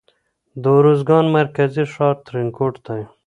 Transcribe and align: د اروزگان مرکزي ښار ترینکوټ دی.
د 0.61 0.63
اروزگان 0.77 1.25
مرکزي 1.37 1.83
ښار 1.93 2.15
ترینکوټ 2.27 2.73
دی. 2.87 3.01